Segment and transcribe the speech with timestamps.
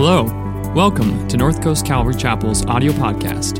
[0.00, 0.22] Hello,
[0.76, 3.58] welcome to North Coast Calvary Chapel's audio podcast.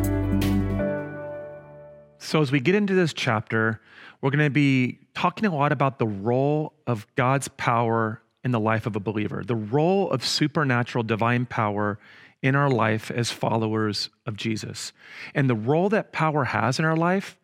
[2.19, 3.81] So, as we get into this chapter,
[4.21, 8.61] we're going to be talking a lot about the role of God's power in the
[8.61, 11.99] life of a believer, the role of supernatural divine power
[12.41, 14.93] in our life as followers of Jesus,
[15.35, 17.37] and the role that power has in our life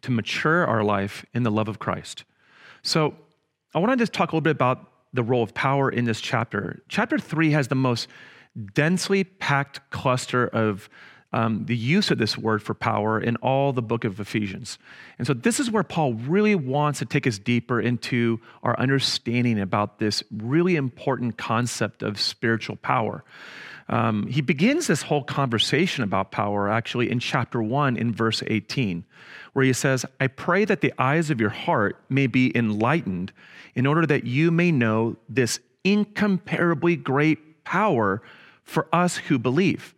[0.00, 2.24] to mature our life in the love of Christ.
[2.82, 3.14] So,
[3.72, 6.20] I want to just talk a little bit about the role of power in this
[6.20, 6.82] chapter.
[6.88, 8.08] Chapter three has the most
[8.74, 10.88] densely packed cluster of
[11.32, 14.78] um, the use of this word for power in all the book of Ephesians.
[15.18, 19.60] And so, this is where Paul really wants to take us deeper into our understanding
[19.60, 23.24] about this really important concept of spiritual power.
[23.88, 29.04] Um, he begins this whole conversation about power actually in chapter 1 in verse 18,
[29.52, 33.32] where he says, I pray that the eyes of your heart may be enlightened
[33.74, 38.22] in order that you may know this incomparably great power
[38.64, 39.94] for us who believe.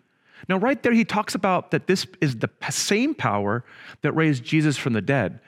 [0.49, 3.65] Now, right there, he talks about that this is the same power
[4.03, 5.41] that raised Jesus from the dead.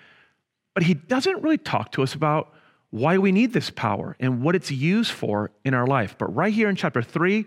[0.75, 2.52] But he doesn't really talk to us about
[2.91, 6.17] why we need this power and what it's used for in our life.
[6.19, 7.47] But right here in chapter three,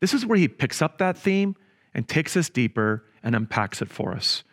[0.00, 1.56] this is where he picks up that theme
[1.94, 4.44] and takes us deeper and unpacks it for us.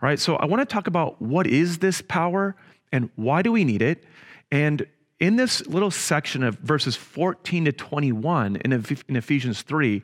[0.00, 2.56] All right, so I want to talk about what is this power
[2.92, 4.04] and why do we need it?
[4.50, 4.86] And
[5.18, 8.72] in this little section of verses 14 to 21 in
[9.16, 10.02] Ephesians 3,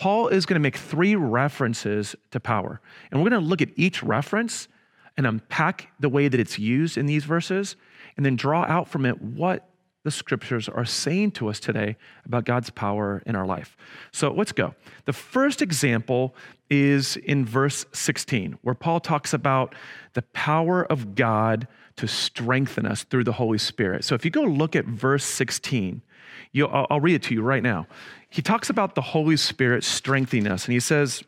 [0.00, 2.80] Paul is going to make three references to power.
[3.10, 4.66] And we're going to look at each reference
[5.18, 7.76] and unpack the way that it's used in these verses,
[8.16, 9.68] and then draw out from it what
[10.02, 13.76] the scriptures are saying to us today about God's power in our life.
[14.10, 14.74] So let's go.
[15.04, 16.34] The first example
[16.70, 19.74] is in verse 16, where Paul talks about
[20.14, 24.04] the power of God to strengthen us through the Holy Spirit.
[24.04, 26.00] So if you go look at verse 16,
[26.54, 27.86] I'll, I'll read it to you right now.
[28.28, 31.22] He talks about the Holy Spirit strengthening us, and he says,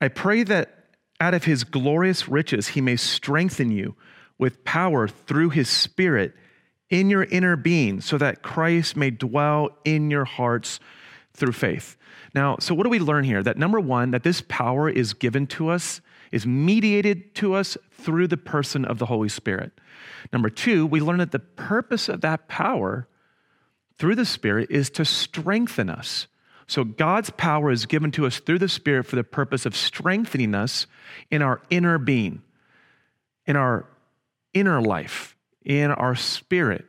[0.00, 0.86] I pray that
[1.20, 3.94] out of his glorious riches he may strengthen you
[4.38, 6.34] with power through his Spirit
[6.90, 10.80] in your inner being, so that Christ may dwell in your hearts
[11.32, 11.96] through faith.
[12.34, 13.42] Now, so what do we learn here?
[13.42, 18.26] That number one, that this power is given to us is mediated to us through
[18.26, 19.72] the person of the Holy Spirit.
[20.32, 23.06] Number two, we learn that the purpose of that power
[23.98, 26.26] through the Spirit is to strengthen us.
[26.66, 30.54] So God's power is given to us through the Spirit for the purpose of strengthening
[30.54, 30.86] us
[31.30, 32.42] in our inner being,
[33.46, 33.86] in our
[34.54, 36.86] inner life, in our spirit.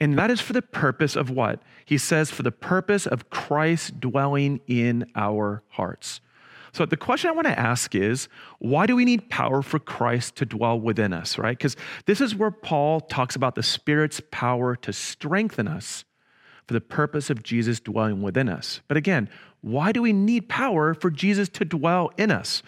[0.00, 1.60] And that is for the purpose of what?
[1.84, 6.20] He says, for the purpose of Christ dwelling in our hearts.
[6.72, 8.28] So the question I want to ask is
[8.58, 11.56] why do we need power for Christ to dwell within us, right?
[11.56, 16.04] Because this is where Paul talks about the Spirit's power to strengthen us
[16.68, 18.82] for the purpose of Jesus dwelling within us.
[18.86, 19.28] But again,
[19.62, 22.62] why do we need power for Jesus to dwell in us?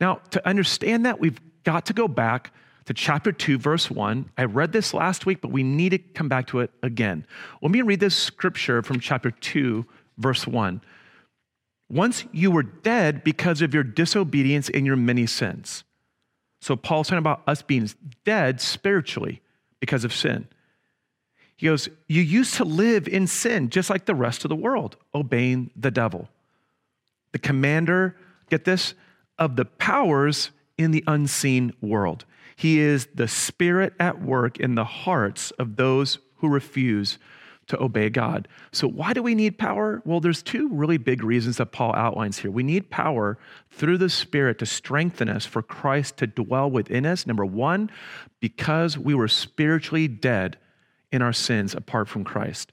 [0.00, 2.52] Now, to understand that, we've got to go back
[2.86, 4.30] to chapter 2, verse 1.
[4.38, 7.26] I read this last week, but we need to come back to it again.
[7.60, 9.84] Let me read this scripture from chapter 2,
[10.16, 10.80] verse 1.
[11.90, 15.82] Once you were dead because of your disobedience and your many sins.
[16.60, 17.90] So Paul's talking about us being
[18.24, 19.42] dead spiritually
[19.80, 20.46] because of sin.
[21.60, 24.96] He goes, You used to live in sin just like the rest of the world,
[25.14, 26.30] obeying the devil.
[27.32, 28.16] The commander,
[28.48, 28.94] get this,
[29.38, 32.24] of the powers in the unseen world.
[32.56, 37.18] He is the spirit at work in the hearts of those who refuse
[37.66, 38.48] to obey God.
[38.72, 40.00] So, why do we need power?
[40.06, 42.50] Well, there's two really big reasons that Paul outlines here.
[42.50, 43.36] We need power
[43.70, 47.26] through the Spirit to strengthen us for Christ to dwell within us.
[47.26, 47.90] Number one,
[48.40, 50.56] because we were spiritually dead
[51.12, 52.72] in our sins apart from Christ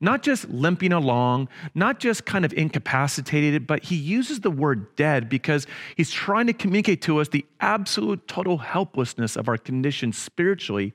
[0.00, 5.28] not just limping along, not just kind of incapacitated, but he uses the word dead
[5.28, 10.92] because he's trying to communicate to us the absolute total helplessness of our condition spiritually,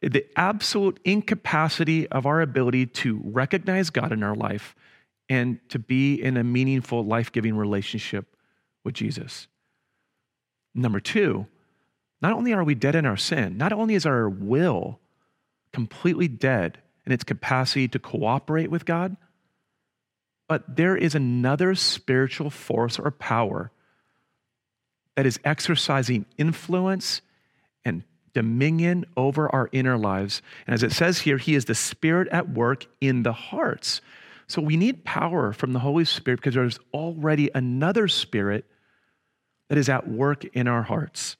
[0.00, 4.74] the absolute incapacity of our ability to recognize God in our life
[5.28, 8.36] and to be in a meaningful, life giving relationship
[8.84, 9.46] with Jesus.
[10.74, 11.46] Number two,
[12.22, 14.98] not only are we dead in our sin, not only is our will
[15.72, 19.16] completely dead in its capacity to cooperate with God.
[20.48, 23.70] But there is another spiritual force or power
[25.16, 27.20] that is exercising influence
[27.84, 28.02] and
[28.34, 30.42] dominion over our inner lives.
[30.66, 34.00] And as it says here, He is the Spirit at work in the hearts.
[34.46, 38.64] So we need power from the Holy Spirit because there's already another Spirit
[39.68, 41.36] that is at work in our hearts.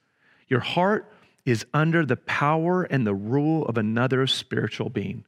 [0.47, 1.13] Your heart
[1.51, 5.25] is under the power and the rule of another spiritual being.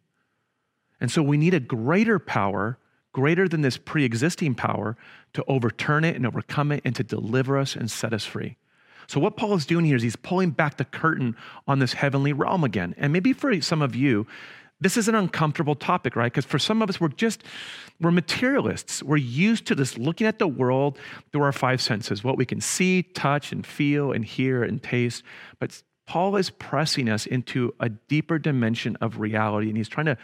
[1.00, 2.78] And so we need a greater power
[3.12, 4.96] greater than this pre existing power
[5.34, 8.56] to overturn it and overcome it and to deliver us and set us free.
[9.06, 11.36] So, what Paul is doing here is he's pulling back the curtain
[11.66, 12.94] on this heavenly realm again.
[12.96, 14.26] And maybe for some of you,
[14.80, 16.32] this is an uncomfortable topic, right?
[16.32, 17.44] Because for some of us, we're just,
[18.00, 19.02] we're materialists.
[19.02, 20.98] We're used to just looking at the world
[21.30, 25.22] through our five senses, what we can see, touch, and feel, and hear, and taste.
[25.60, 30.19] But Paul is pressing us into a deeper dimension of reality, and he's trying to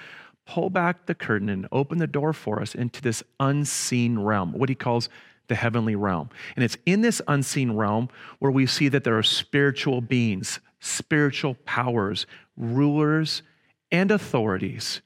[0.46, 4.68] pull back the curtain and open the door for us into this unseen realm, what
[4.68, 5.08] he calls
[5.48, 6.30] the heavenly realm.
[6.56, 8.08] And it's in this unseen realm
[8.38, 12.26] where we see that there are spiritual beings, spiritual powers,
[12.56, 13.42] rulers,
[13.90, 15.00] and authorities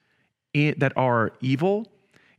[0.55, 1.87] that are evil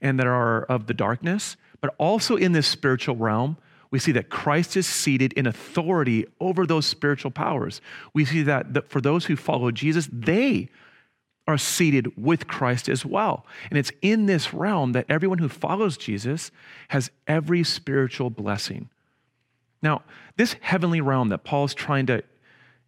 [0.02, 1.56] and that are of the darkness.
[1.82, 3.58] But also in this spiritual realm,
[3.94, 7.80] we see that Christ is seated in authority over those spiritual powers.
[8.12, 10.70] We see that, for those who follow Jesus, they
[11.48, 13.46] are seated with Christ as well.
[13.70, 16.50] And it's in this realm that everyone who follows Jesus
[16.88, 18.90] has every spiritual blessing.
[19.84, 20.02] Now,
[20.38, 22.24] this heavenly realm that Paul is trying to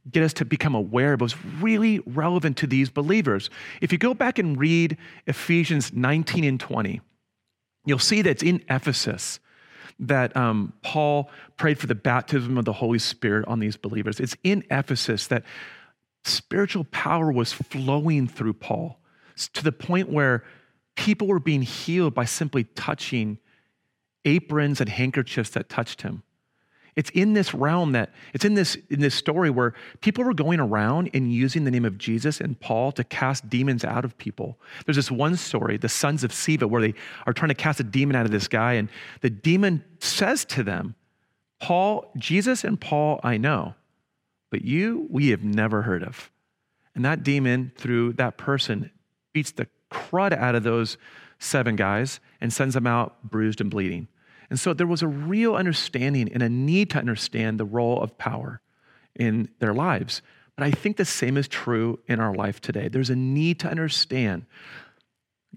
[0.09, 3.51] get us to become aware of was really relevant to these believers.
[3.79, 4.97] If you go back and read
[5.27, 6.99] Ephesians 19 and 20,
[7.85, 9.39] you'll see that it's in Ephesus
[9.99, 14.19] that um, Paul prayed for the baptism of the Holy Spirit on these believers.
[14.19, 15.43] It's in Ephesus that
[16.23, 18.99] spiritual power was flowing through Paul
[19.53, 20.43] to the point where
[20.95, 23.37] people were being healed by simply touching
[24.25, 26.23] aprons and handkerchiefs that touched him.
[26.95, 30.61] It's in this realm that it's in this in this story where people were going
[30.61, 34.57] around and using the name of Jesus and Paul to cast demons out of people.
[34.85, 36.93] There's this one story, the sons of Sceva, where they
[37.27, 38.87] are trying to cast a demon out of this guy, and
[39.19, 40.95] the demon says to them,
[41.59, 43.75] Paul, Jesus and Paul I know,
[44.49, 46.31] but you we have never heard of.
[46.95, 48.89] And that demon, through that person,
[49.33, 50.97] beats the crud out of those
[51.39, 54.07] seven guys and sends them out bruised and bleeding.
[54.49, 58.17] And so there was a real understanding and a need to understand the role of
[58.17, 58.61] power
[59.15, 60.21] in their lives.
[60.55, 62.87] But I think the same is true in our life today.
[62.87, 64.45] There's a need to understand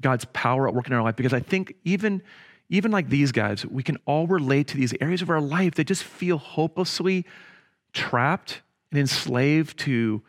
[0.00, 2.23] God's power at work in our life because I think even,
[2.69, 5.84] even like these guys, we can all relate to these areas of our life that
[5.84, 7.25] just feel hopelessly
[7.93, 10.23] trapped and enslaved to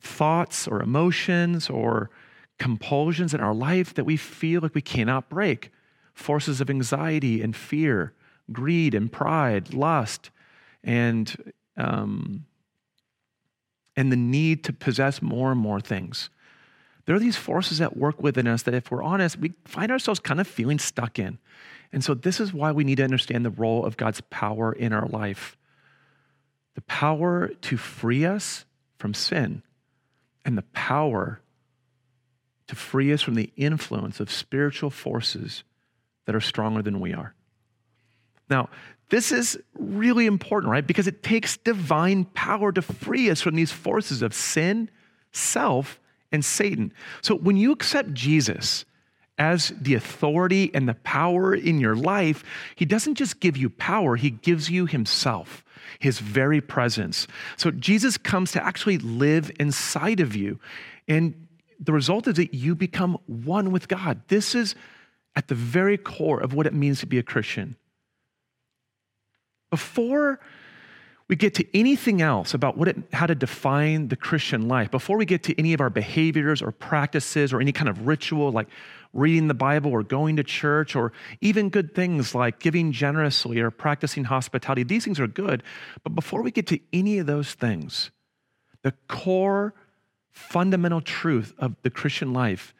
[0.00, 2.10] thoughts or emotions or
[2.58, 5.70] compulsions in our life that we feel like we cannot break
[6.14, 8.12] forces of anxiety and fear,
[8.52, 10.30] greed and pride, lust,
[10.82, 12.46] and, um,
[13.96, 16.30] and the need to possess more and more things.
[17.06, 20.20] There are these forces that work within us that, if we're honest, we find ourselves
[20.20, 21.38] kind of feeling stuck in.
[21.92, 24.92] And so, this is why we need to understand the role of God's power in
[24.92, 25.56] our life
[26.74, 28.64] the power to free us
[28.98, 29.62] from sin,
[30.44, 31.40] and the power
[32.66, 35.62] to free us from the influence of spiritual forces
[36.26, 37.34] that are stronger than we are.
[38.48, 38.68] Now,
[39.10, 40.86] this is really important, right?
[40.86, 44.90] Because it takes divine power to free us from these forces of sin,
[45.32, 46.00] self,
[46.32, 46.92] and Satan.
[47.22, 48.84] So when you accept Jesus
[49.38, 52.44] as the authority and the power in your life,
[52.76, 55.64] he doesn't just give you power, he gives you himself,
[55.98, 57.26] his very presence.
[57.56, 60.58] So Jesus comes to actually live inside of you.
[61.08, 61.46] And
[61.78, 64.22] the result is that you become one with God.
[64.28, 64.74] This is
[65.36, 67.76] at the very core of what it means to be a Christian.
[69.70, 70.38] Before
[71.26, 75.16] we get to anything else about what it, how to define the Christian life, before
[75.16, 78.68] we get to any of our behaviors or practices or any kind of ritual like
[79.14, 83.70] reading the Bible or going to church or even good things like giving generously or
[83.70, 85.62] practicing hospitality, these things are good.
[86.02, 88.10] But before we get to any of those things,
[88.82, 89.72] the core
[90.30, 92.74] fundamental truth of the Christian life,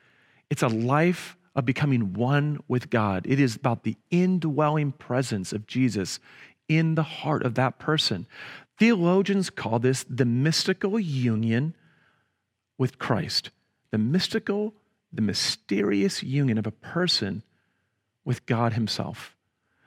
[0.51, 3.27] it's a life of becoming one with God.
[3.29, 6.19] It is about the indwelling presence of Jesus
[6.69, 8.27] in the heart of that person.
[8.79, 11.75] Theologians call this the mystical union
[12.77, 13.51] with Christ.
[13.91, 14.75] The mystical,
[15.13, 17.45] the mysterious union of a person
[18.25, 19.37] with God himself.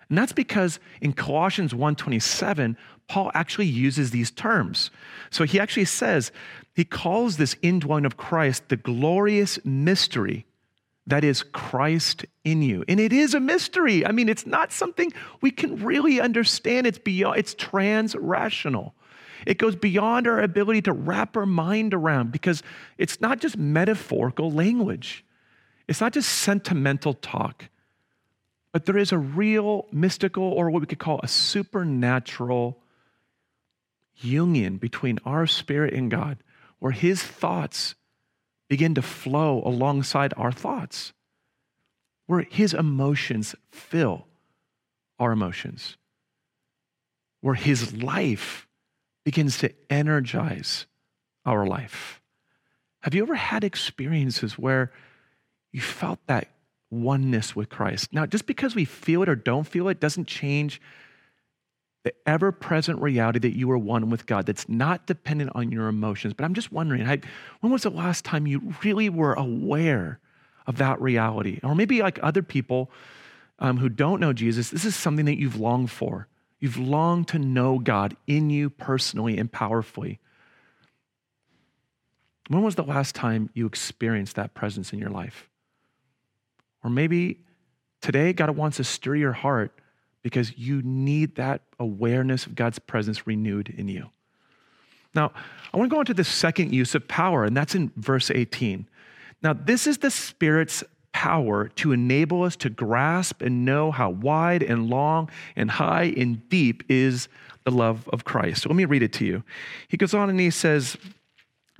[0.09, 2.77] And that's because in Colossians 1:27,
[3.09, 4.89] Paul actually uses these terms.
[5.29, 6.31] So he actually says,
[6.73, 10.45] he calls this indwelling of Christ the glorious mystery
[11.07, 12.83] that is Christ in you.
[12.87, 14.05] And it is a mystery.
[14.05, 15.11] I mean, it's not something
[15.41, 16.85] we can really understand.
[16.85, 18.93] It's beyond, it's trans-rational.
[19.45, 22.61] It goes beyond our ability to wrap our mind around because
[22.97, 25.23] it's not just metaphorical language.
[25.87, 27.69] It's not just sentimental talk.
[28.73, 32.77] But there is a real mystical, or what we could call a supernatural
[34.17, 36.39] union between our spirit and God,
[36.79, 37.95] where his thoughts
[38.67, 41.13] begin to flow alongside our thoughts.
[42.27, 44.27] where his emotions fill
[45.17, 45.97] our emotions,
[47.41, 48.67] where his life
[49.23, 50.85] begins to energize
[51.45, 52.21] our life.
[53.01, 54.91] Have you ever had experiences where
[55.71, 56.49] you felt that
[56.91, 58.11] oneness with Christ?
[58.11, 60.81] Now, just because we feel it or don't feel it doesn't change
[62.07, 65.89] the ever present reality that you are one with God that's not dependent on your
[65.89, 66.33] emotions.
[66.33, 67.05] But I'm just wondering,
[67.59, 70.21] when was the last time you really were aware
[70.67, 71.59] of that reality?
[71.63, 72.89] Or maybe like other people
[73.59, 76.29] um, who don't know Jesus, this is something that you've longed for.
[76.61, 80.21] You've longed to know God in you personally and powerfully.
[82.47, 85.49] When was the last time you experienced that presence in your life?
[86.85, 87.41] Or maybe
[87.99, 89.77] today God wants to stir your heart
[90.27, 94.09] because you need that awareness of God's presence renewed in you.
[95.15, 95.31] Now,
[95.73, 98.85] I want to go into the second use of power, and that's in verse 18.
[99.41, 104.63] Now, this is the Spirit's power to enable us to grasp and know how wide
[104.63, 107.29] and long and high and deep is
[107.63, 108.63] the love of Christ.
[108.63, 109.43] So let me read it to you.
[109.87, 110.97] He goes on and he says,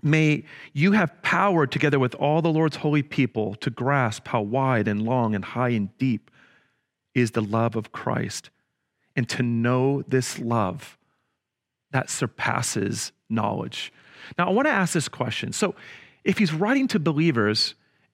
[0.02, 4.88] May you have power together with all the Lord's holy people to grasp how wide
[4.88, 6.32] and long and high and deep
[7.18, 8.50] is the love of Christ,
[9.16, 10.98] and to know this love
[11.92, 13.92] that surpasses knowledge.
[14.38, 15.54] Now, I want to ask this question.
[15.54, 15.76] So,
[16.24, 17.74] if he's writing to believers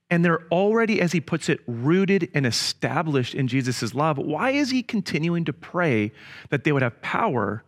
[0.10, 4.69] and they're already, as he puts it, rooted and established in Jesus' love, why is
[4.69, 6.12] he continuing to pray
[6.50, 7.63] that they would have power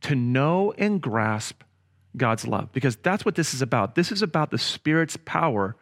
[0.00, 1.62] to know and grasp
[2.16, 2.72] God's love?
[2.72, 3.94] Because that's what this is about.
[3.94, 5.76] This is about the Spirit's power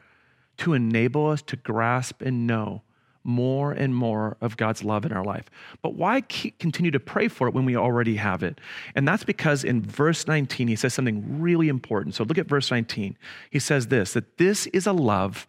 [0.59, 2.83] to enable us to grasp and know
[3.27, 5.51] more and more of God's love in our life.
[5.83, 8.61] But why continue to pray for it when we already have it?
[8.95, 12.15] And that's because in verse 19, he says something really important.
[12.15, 13.19] So look at verse 19.
[13.51, 15.47] He says this that this is a love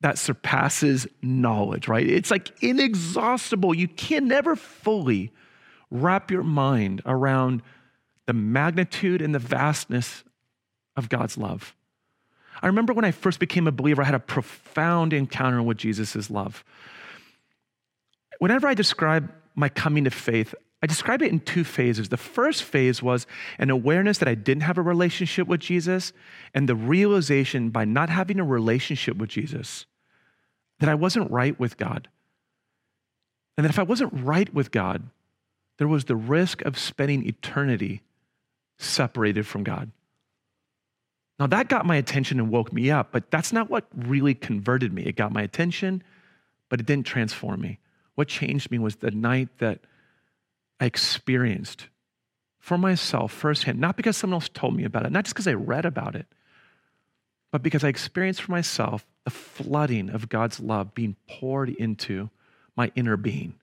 [0.00, 2.06] that surpasses knowledge, right?
[2.06, 3.74] It's like inexhaustible.
[3.74, 5.32] You can never fully
[5.90, 7.62] wrap your mind around
[8.26, 10.22] the magnitude and the vastness
[10.96, 11.74] of God's love.
[12.64, 16.30] I remember when I first became a believer, I had a profound encounter with Jesus'
[16.30, 16.64] love.
[18.38, 22.08] Whenever I describe my coming to faith, I describe it in two phases.
[22.08, 23.26] The first phase was
[23.58, 26.14] an awareness that I didn't have a relationship with Jesus,
[26.54, 29.84] and the realization by not having a relationship with Jesus
[30.78, 32.08] that I wasn't right with God.
[33.58, 35.10] And that if I wasn't right with God,
[35.76, 38.00] there was the risk of spending eternity
[38.78, 39.90] separated from God.
[41.38, 44.92] Now, that got my attention and woke me up, but that's not what really converted
[44.92, 45.02] me.
[45.02, 46.02] It got my attention,
[46.68, 47.80] but it didn't transform me.
[48.14, 49.80] What changed me was the night that
[50.78, 51.88] I experienced
[52.60, 55.54] for myself firsthand, not because someone else told me about it, not just because I
[55.54, 56.26] read about it,
[57.50, 62.30] but because I experienced for myself the flooding of God's love being poured into
[62.76, 63.54] my inner being.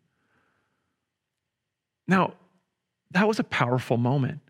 [2.08, 2.34] Now,
[3.12, 4.42] that was a powerful moment.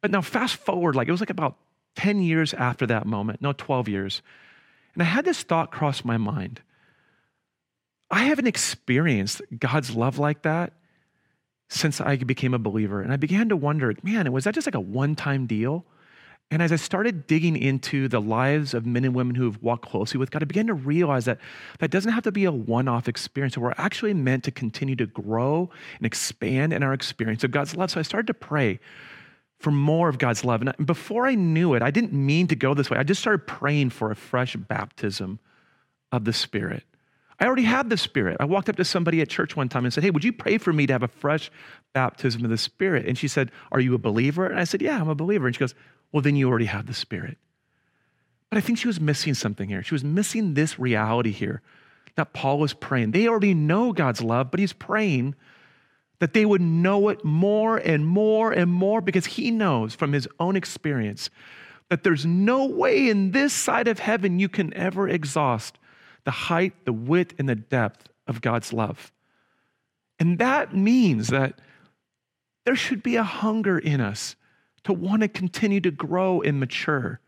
[0.00, 1.56] But now, fast forward, like it was like about
[1.98, 4.22] 10 years after that moment, no, 12 years.
[4.94, 6.62] And I had this thought cross my mind.
[8.08, 10.74] I haven't experienced God's love like that
[11.68, 13.02] since I became a believer.
[13.02, 15.84] And I began to wonder, man, was that just like a one time deal?
[16.52, 19.84] And as I started digging into the lives of men and women who have walked
[19.84, 21.38] closely with God, I began to realize that
[21.80, 23.58] that doesn't have to be a one off experience.
[23.58, 27.90] We're actually meant to continue to grow and expand in our experience of God's love.
[27.90, 28.78] So I started to pray
[29.58, 30.62] for more of God's love.
[30.62, 32.98] And before I knew it, I didn't mean to go this way.
[32.98, 35.40] I just started praying for a fresh baptism
[36.12, 36.84] of the Spirit.
[37.40, 38.36] I already had the Spirit.
[38.40, 40.58] I walked up to somebody at church one time and said, Hey, would you pray
[40.58, 41.50] for me to have a fresh
[41.92, 43.06] baptism of the Spirit?
[43.06, 44.46] And she said, Are you a believer?
[44.46, 45.46] And I said, Yeah, I'm a believer.
[45.46, 45.74] And she goes,
[46.12, 47.36] Well, then you already have the Spirit.
[48.50, 49.82] But I think she was missing something here.
[49.82, 51.62] She was missing this reality here
[52.16, 53.12] that Paul was praying.
[53.12, 55.34] They already know God's love, but he's praying
[56.20, 60.28] that they would know it more and more and more because he knows from his
[60.40, 61.30] own experience
[61.90, 65.78] that there's no way in this side of heaven you can ever exhaust
[66.24, 69.12] the height, the width, and the depth of God's love.
[70.18, 71.60] And that means that
[72.66, 74.36] there should be a hunger in us
[74.84, 77.20] to want to continue to grow and mature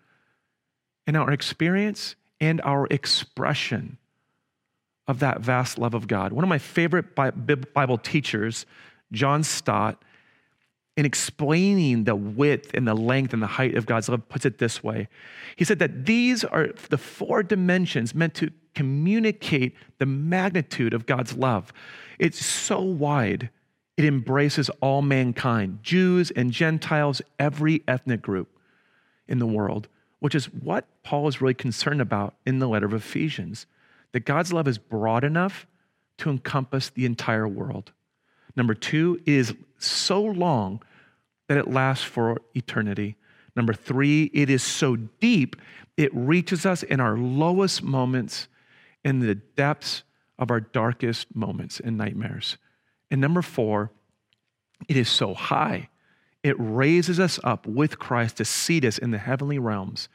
[1.06, 3.96] in our experience and our expression
[5.10, 6.32] of that vast love of God.
[6.32, 8.64] One of my favorite Bible teachers,
[9.12, 10.02] John Stott,
[10.96, 14.58] in explaining the width and the length and the height of God's love, puts it
[14.58, 15.08] this way.
[15.56, 21.34] He said that these are the four dimensions meant to communicate the magnitude of God's
[21.34, 21.72] love.
[22.18, 23.50] It's so wide,
[23.96, 28.48] it embraces all mankind, Jews and Gentiles, every ethnic group
[29.26, 29.88] in the world,
[30.20, 33.66] which is what Paul is really concerned about in the letter of Ephesians
[34.12, 35.66] that God's love is broad enough
[36.18, 37.92] to encompass the entire world.
[38.56, 40.82] Number two, is so long
[41.48, 43.16] that it lasts for eternity.
[43.56, 45.56] Number three, it is so deep,
[45.96, 48.48] it reaches us in our lowest moments,
[49.04, 50.02] in the depths
[50.38, 52.56] of our darkest moments and nightmares.
[53.10, 53.90] And number four,
[54.88, 55.88] it is so high,
[56.42, 60.08] it raises us up with Christ to seat us in the heavenly realms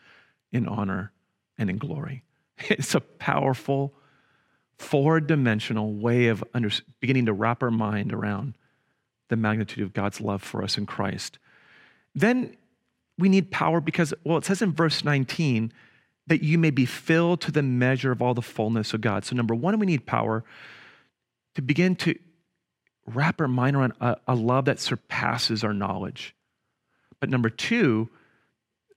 [0.51, 1.11] in honor
[1.57, 2.23] and in glory.
[2.69, 3.93] It's a powerful,
[4.77, 6.69] four dimensional way of under,
[7.00, 8.55] beginning to wrap our mind around
[9.29, 11.39] the magnitude of God's love for us in Christ.
[12.13, 12.55] Then
[13.17, 15.74] we need power because, well, it says in verse 19
[16.27, 19.25] that you may be filled to the measure of all the fullness of God.
[19.25, 20.43] So, number one, we need power
[21.55, 22.15] to begin to
[23.05, 26.35] wrap our mind around a, a love that surpasses our knowledge.
[27.19, 28.09] But number two,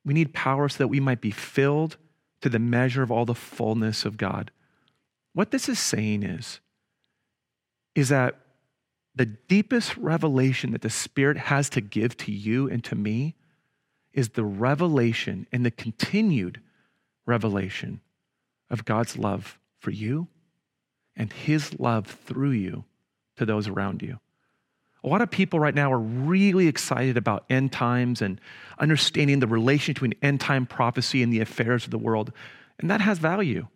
[0.05, 1.97] we need power so that we might be filled
[2.41, 4.51] to the measure of all the fullness of God.
[5.33, 6.61] What this is saying is,
[7.95, 8.37] is that
[9.15, 13.35] the deepest revelation that the Spirit has to give to you and to me
[14.13, 16.61] is the revelation and the continued
[17.27, 18.01] revelation
[18.71, 20.29] of God's love for you
[21.17, 22.85] and His love through you
[23.37, 24.21] to those around you.
[25.09, 28.39] A lot of people right now are really excited about end times and
[28.79, 32.31] understanding the relation between end time prophecy and the affairs of the world,
[32.79, 33.67] and that has value.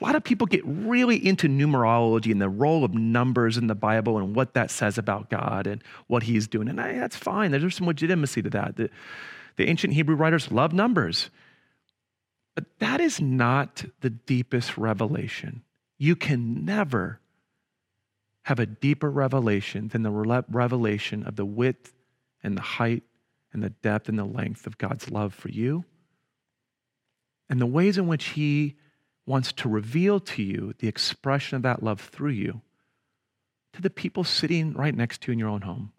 [0.00, 3.74] A lot of people get really into numerology and the role of numbers in the
[3.74, 6.68] Bible and what that says about God and what He's doing.
[6.68, 7.50] And that's fine.
[7.50, 8.76] There's some legitimacy to that.
[8.76, 8.88] The,
[9.56, 11.30] the ancient Hebrew writers love numbers.
[12.54, 15.62] But that is not the deepest revelation.
[15.98, 17.18] You can never
[18.46, 21.92] have a deeper revelation than the revelation of the width
[22.44, 23.02] and the height
[23.52, 25.84] and the depth and the length of God's love for you
[27.48, 28.76] and the ways in which He
[29.26, 32.60] wants to reveal to you the expression of that love through you
[33.72, 35.92] to the people sitting right next to you in your own home,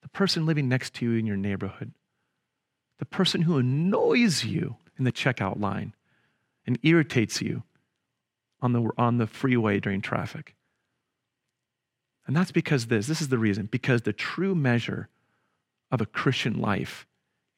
[0.00, 1.92] the person living next to you in your neighborhood,
[2.98, 5.94] the person who annoys you in the checkout line
[6.66, 7.64] and irritates you
[8.62, 10.55] on the, on the freeway during traffic.
[12.26, 15.08] And that's because this, this is the reason, because the true measure
[15.90, 17.06] of a Christian life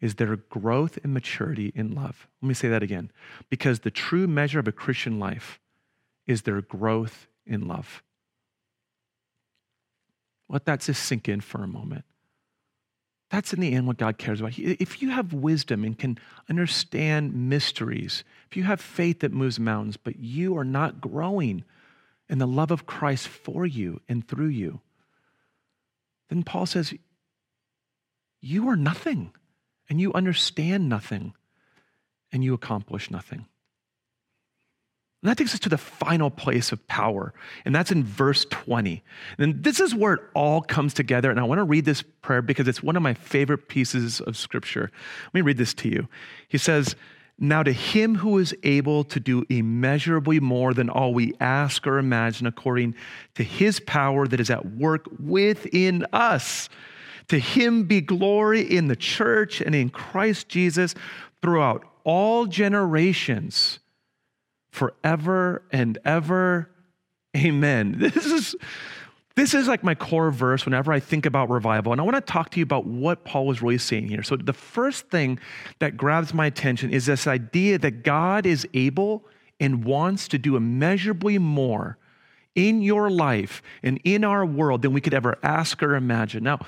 [0.00, 2.28] is their growth and maturity in love.
[2.42, 3.11] Let me say that again.
[3.50, 5.59] Because the true measure of a Christian life
[6.26, 8.02] is their growth in love.
[10.48, 12.04] Let that just sink in for a moment.
[13.31, 14.59] That's in the end what God cares about.
[14.59, 19.98] If you have wisdom and can understand mysteries, if you have faith that moves mountains,
[19.98, 21.64] but you are not growing
[22.29, 24.81] and the love of Christ for you and through you,
[26.29, 26.95] then Paul says,
[28.41, 29.33] You are nothing,
[29.88, 31.35] and you understand nothing,
[32.33, 33.47] and you accomplish nothing.
[35.23, 39.03] And that takes us to the final place of power, and that's in verse 20.
[39.38, 41.29] And this is where it all comes together.
[41.29, 44.37] And I want to read this prayer because it's one of my favorite pieces of
[44.37, 44.93] scripture.
[45.27, 46.09] Let me read this to you.
[46.49, 46.95] He says,
[47.40, 51.98] now, to him who is able to do immeasurably more than all we ask or
[51.98, 52.96] imagine, according
[53.37, 56.68] to his power that is at work within us,
[57.29, 60.96] to him be glory in the church and in Christ Jesus
[61.40, 63.79] throughout all generations,
[64.70, 66.70] forever and ever.
[67.37, 67.96] Amen.
[68.14, 68.57] This is
[69.38, 71.92] this is like my core verse whenever I think about revival.
[71.92, 74.22] And I want to talk to you about what Paul was really saying here.
[74.22, 75.38] So, the first thing
[75.79, 79.24] that grabs my attention is this idea that God is able
[79.61, 81.98] and wants to do immeasurably more
[82.55, 86.42] in your life and in our world than we could ever ask or imagine.
[86.42, 86.59] Now,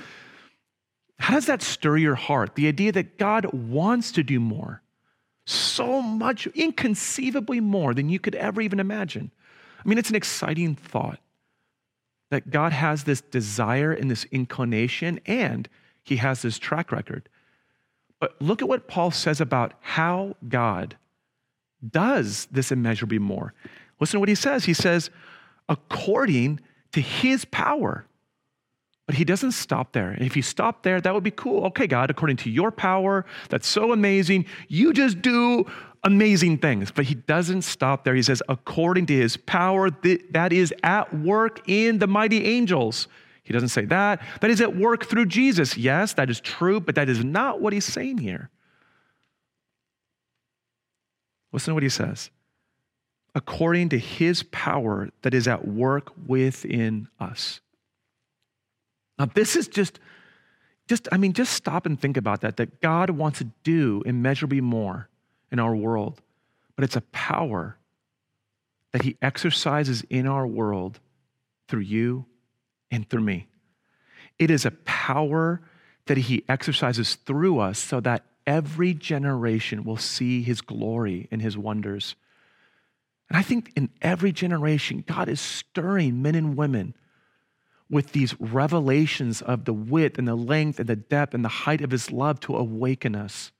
[1.18, 2.54] how does that stir your heart?
[2.54, 4.82] The idea that God wants to do more,
[5.44, 9.30] so much, inconceivably more than you could ever even imagine.
[9.84, 11.18] I mean, it's an exciting thought
[12.30, 15.68] that God has this desire and this inclination, and
[16.02, 17.28] he has this track record.
[18.20, 20.96] But look at what Paul says about how God
[21.88, 23.54] does this immeasurably more.
[23.98, 24.64] Listen to what he says.
[24.64, 25.10] He says,
[25.68, 26.60] according
[26.92, 28.06] to his power.
[29.10, 30.16] But he doesn't stop there.
[30.20, 31.64] If he stopped there, that would be cool.
[31.64, 35.66] Okay, God, according to your power, that's so amazing, you just do
[36.04, 36.92] amazing things.
[36.92, 38.14] But he doesn't stop there.
[38.14, 39.90] He says, according to his power
[40.30, 43.08] that is at work in the mighty angels.
[43.42, 44.22] He doesn't say that.
[44.42, 45.76] That is at work through Jesus.
[45.76, 48.48] Yes, that is true, but that is not what he's saying here.
[51.50, 52.30] Listen to what he says.
[53.34, 57.60] According to his power that is at work within us.
[59.20, 60.00] Now, this is just,
[60.88, 64.62] just, I mean, just stop and think about that, that God wants to do immeasurably
[64.62, 65.10] more
[65.52, 66.22] in our world,
[66.74, 67.76] but it's a power
[68.92, 71.00] that He exercises in our world
[71.68, 72.24] through you
[72.90, 73.46] and through me.
[74.38, 75.60] It is a power
[76.06, 81.58] that he exercises through us so that every generation will see his glory and his
[81.58, 82.16] wonders.
[83.28, 86.94] And I think in every generation, God is stirring men and women
[87.90, 91.80] with these revelations of the width and the length and the depth and the height
[91.80, 93.50] of his love to awaken us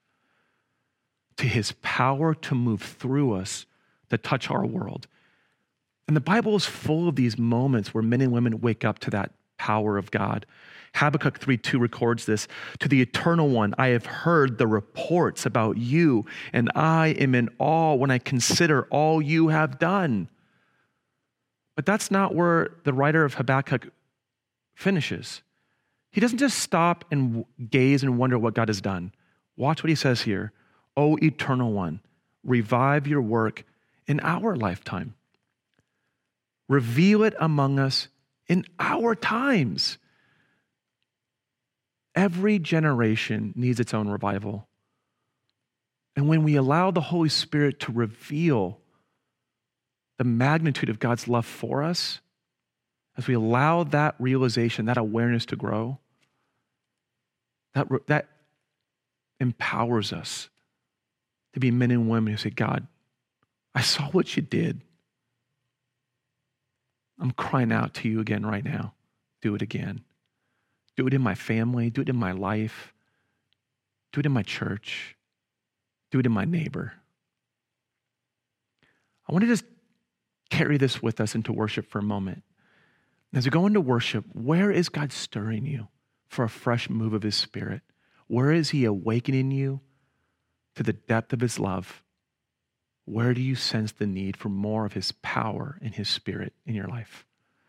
[1.37, 3.67] to his power to move through us
[4.11, 5.07] to touch our world.
[6.07, 9.11] And the Bible is full of these moments where men and women wake up to
[9.11, 10.45] that power of God.
[10.95, 12.49] Habakkuk 3 2 records this
[12.81, 17.49] To the eternal one, I have heard the reports about you, and I am in
[17.59, 20.29] awe when I consider all you have done.
[21.77, 23.93] But that's not where the writer of Habakkuk
[24.81, 25.43] finishes.
[26.11, 29.13] He doesn't just stop and gaze and wonder what God has done.
[29.57, 30.53] Watch what he says here
[30.97, 32.01] O eternal one,
[32.43, 33.65] revive your work
[34.07, 35.15] in our lifetime.
[36.69, 38.09] Reveal it among us
[38.49, 39.99] in our times.
[42.15, 44.67] Every generation needs its own revival.
[46.17, 48.81] And when we allow the Holy Spirit to reveal
[50.19, 52.21] the magnitude of God's love for us,
[53.17, 55.99] as we allow that realization, that awareness to grow,
[57.75, 58.29] that, that
[59.39, 60.49] empowers us
[61.53, 62.87] to be men and women who say, God,
[63.75, 64.81] I saw what you did.
[67.21, 68.95] I'm crying out to you again right now.
[69.43, 70.03] Do it again.
[70.97, 71.91] Do it in my family.
[71.91, 72.93] Do it in my life.
[74.13, 75.17] Do it in my church.
[76.11, 76.95] Do it in my neighbor.
[79.29, 79.65] I want to just
[80.51, 82.43] carry this with us into worship for a moment.
[83.33, 85.89] As we go into worship, where is God stirring you
[86.29, 87.83] for a fresh move of His Spirit?
[88.27, 89.81] Where is He awakening you
[90.75, 92.03] to the depth of His love?
[93.05, 96.75] Where do you sense the need for more of His power and His Spirit in
[96.75, 97.25] your life?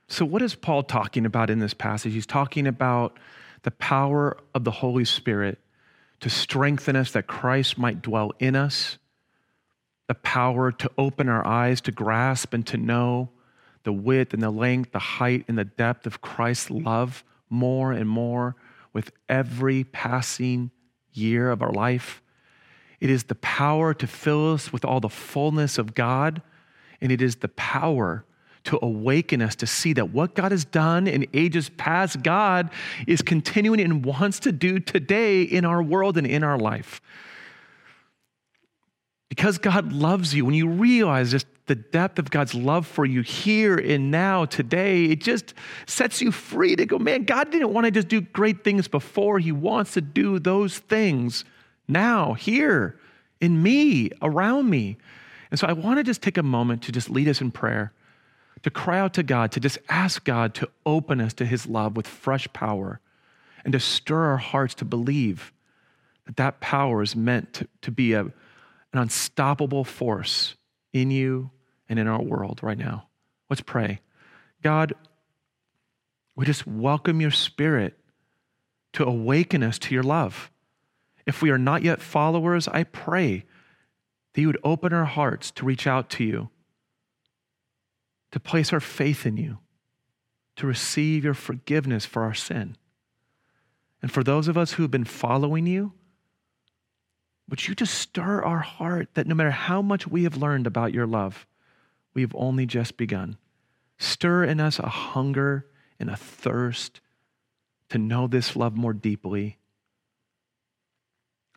[0.08, 2.14] So, what is Paul talking about in this passage?
[2.14, 3.18] He's talking about
[3.64, 5.60] the power of the Holy Spirit
[6.20, 8.98] to strengthen us that Christ might dwell in us,
[10.08, 13.30] the power to open our eyes to grasp and to know
[13.84, 18.08] the width and the length, the height and the depth of Christ's love more and
[18.08, 18.56] more
[18.94, 20.72] with every passing
[21.14, 22.22] year of our life.
[23.00, 26.42] It is the power to fill us with all the fullness of God,
[27.02, 28.26] and it is the power
[28.66, 32.70] to awaken us to see that what God has done in ages past, God
[33.08, 37.02] is continuing and wants to do today in our world and in our life.
[39.32, 43.22] Because God loves you, when you realize just the depth of God's love for you
[43.22, 45.54] here and now, today, it just
[45.88, 49.40] sets you free to go, man, God didn't want to just do great things before.
[49.40, 51.46] He wants to do those things
[51.88, 53.00] now, here,
[53.40, 54.98] in me, around me.
[55.50, 57.94] And so I want to just take a moment to just lead us in prayer,
[58.64, 61.96] to cry out to God, to just ask God to open us to his love
[61.96, 63.00] with fresh power
[63.64, 65.54] and to stir our hearts to believe
[66.26, 68.30] that that power is meant to, to be a,
[68.94, 70.56] an unstoppable force
[70.94, 71.52] in you
[71.88, 73.08] and in our world right now.
[73.50, 74.02] Let's pray.
[74.62, 74.94] God,
[76.36, 77.98] we just welcome your spirit
[78.94, 80.52] to awaken us to your love.
[81.26, 83.46] If we are not yet followers, I pray
[84.34, 86.50] that you would open our hearts to reach out to you,
[88.32, 89.60] to place our faith in you,
[90.56, 92.76] to receive your forgiveness for our sin.
[94.02, 95.94] And for those of us who have been following you,
[97.52, 100.94] would you just stir our heart that no matter how much we have learned about
[100.94, 101.46] your love,
[102.14, 103.38] we have only just begun.
[104.00, 105.68] Stir in us a hunger
[106.00, 107.02] and a thirst
[107.90, 109.58] to know this love more deeply.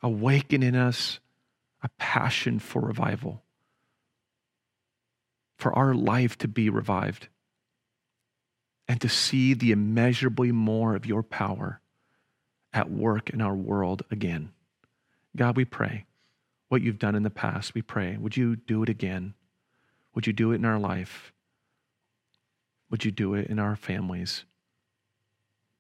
[0.03, 1.21] Awaken in us
[1.81, 3.45] a passion for revival,
[5.57, 7.29] for our life to be revived,
[8.89, 11.81] and to see the immeasurably more of your power
[12.73, 14.51] at work in our world again.
[15.37, 16.07] God, we pray
[16.69, 17.75] what you've done in the past.
[17.75, 19.35] We pray, would you do it again?
[20.15, 21.33] Would you do it in our life?
[22.91, 24.45] Would you do it in our families?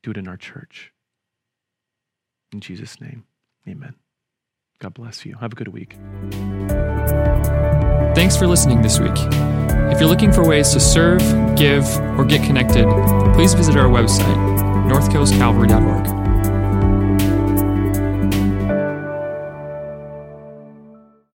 [0.02, 0.92] Do it in our church.
[2.52, 3.24] In Jesus' name,
[3.68, 3.94] amen.
[4.80, 5.36] God bless you.
[5.40, 5.96] Have a good week.
[8.14, 9.16] Thanks for listening this week.
[9.90, 11.20] If you're looking for ways to serve,
[11.56, 11.84] give,
[12.18, 12.86] or get connected,
[13.34, 14.36] please visit our website,
[14.88, 16.33] northcoastcalvary.org.